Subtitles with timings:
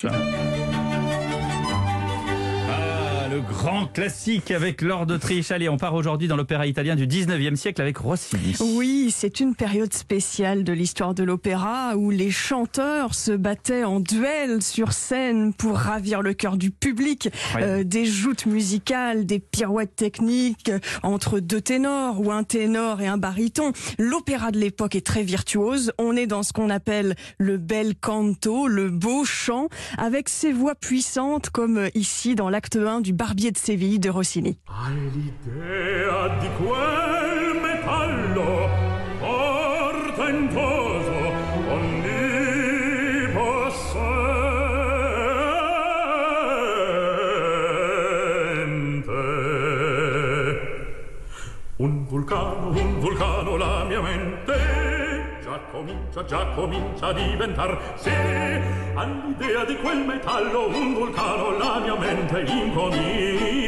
[0.00, 0.49] 是啊
[3.50, 5.50] grand classique avec Laure d'Autriche.
[5.50, 8.54] Allez, on part aujourd'hui dans l'opéra italien du 19e siècle avec Rossini.
[8.60, 14.00] Oui, c'est une période spéciale de l'histoire de l'opéra où les chanteurs se battaient en
[14.00, 17.28] duel sur scène pour ravir le cœur du public.
[17.56, 20.70] Euh, des joutes musicales, des pirouettes techniques
[21.02, 23.72] entre deux ténors ou un ténor et un baryton.
[23.98, 25.92] L'opéra de l'époque est très virtuose.
[25.98, 30.74] On est dans ce qu'on appelle le bel canto, le beau chant, avec ses voix
[30.74, 34.58] puissantes comme ici dans l'acte 1 du Barbier de Séville de Rossini.
[36.40, 38.68] Di quel metallo
[39.20, 40.70] portentoso
[51.78, 54.79] un vulcano, un vulcano la mia mente
[55.50, 57.94] già comincia, già comincia a diventar.
[57.96, 58.10] Sì
[58.94, 63.59] all'idea di quel metallo un vulcano la mia mente incomincia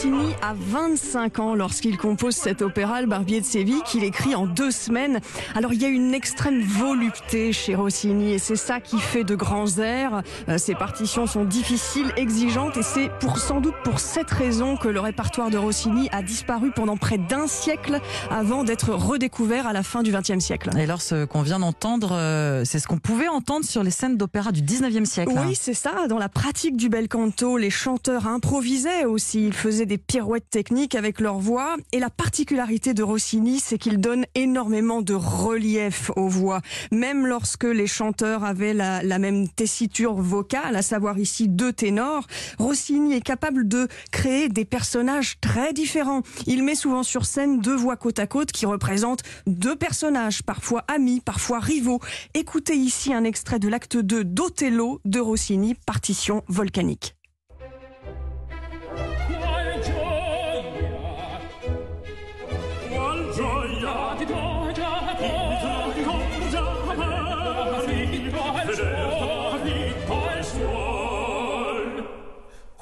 [0.00, 4.46] Rossini a 25 ans lorsqu'il compose cet opéra, le Barbier de Séville, qu'il écrit en
[4.46, 5.20] deux semaines.
[5.54, 9.34] Alors il y a une extrême volupté chez Rossini et c'est ça qui fait de
[9.34, 10.22] grands airs.
[10.48, 14.88] Euh, Ses partitions sont difficiles, exigeantes et c'est pour sans doute pour cette raison que
[14.88, 19.82] le répertoire de Rossini a disparu pendant près d'un siècle avant d'être redécouvert à la
[19.82, 20.70] fin du XXe siècle.
[20.78, 24.16] Et alors, ce qu'on vient d'entendre, euh, c'est ce qu'on pouvait entendre sur les scènes
[24.16, 25.32] d'opéra du 19e siècle.
[25.36, 25.44] hein.
[25.46, 26.06] Oui, c'est ça.
[26.08, 29.44] Dans la pratique du bel canto, les chanteurs improvisaient aussi.
[29.46, 31.76] Ils faisaient des pirouettes techniques avec leur voix.
[31.90, 36.60] Et la particularité de Rossini, c'est qu'il donne énormément de relief aux voix.
[36.92, 42.28] Même lorsque les chanteurs avaient la, la même tessiture vocale, à savoir ici deux ténors,
[42.60, 46.22] Rossini est capable de créer des personnages très différents.
[46.46, 50.84] Il met souvent sur scène deux voix côte à côte qui représentent deux personnages, parfois
[50.86, 51.98] amis, parfois rivaux.
[52.34, 57.16] Écoutez ici un extrait de l'acte 2 d'Othello de Rossini, partition volcanique.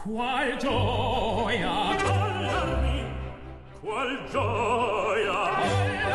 [0.03, 1.97] Qual gioia?
[3.81, 6.08] Qual gioia eh,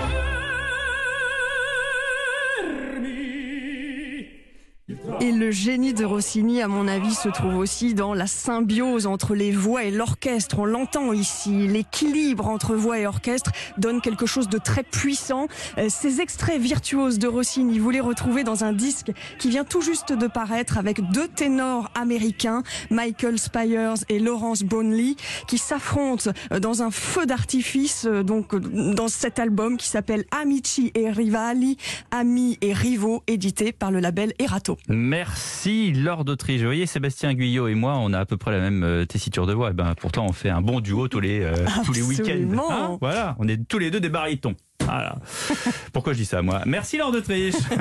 [5.23, 9.35] Et le génie de Rossini, à mon avis, se trouve aussi dans la symbiose entre
[9.35, 10.59] les voix et l'orchestre.
[10.59, 11.66] On l'entend ici.
[11.66, 15.47] L'équilibre entre voix et orchestre donne quelque chose de très puissant.
[15.78, 19.79] Euh, Ces extraits virtuoses de Rossini, vous les retrouvez dans un disque qui vient tout
[19.79, 25.16] juste de paraître avec deux ténors américains, Michael Spires et Lawrence Bonley,
[25.47, 30.91] qui s'affrontent euh, dans un feu d'artifice, euh, donc dans cet album qui s'appelle Amici
[30.95, 31.78] et Rivali,
[32.11, 34.78] Amis et Rivaux, édité par le label Erato.
[35.96, 36.62] Laure d'Autriche.
[36.62, 39.46] Vous voyez, Sébastien Guyot et moi, on a à peu près la même euh, tessiture
[39.46, 39.69] de voix.
[39.69, 41.53] Et ben, pourtant, on fait un bon duo tous les, euh,
[41.85, 42.57] tous les week-ends.
[42.69, 44.56] Hein voilà, on est tous les deux des barytons.
[44.84, 45.18] Voilà.
[45.94, 46.62] Pourquoi je dis ça, moi?
[46.66, 47.56] Merci Laure d'Autriche.